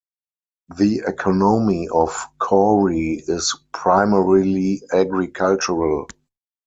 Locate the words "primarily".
3.71-4.81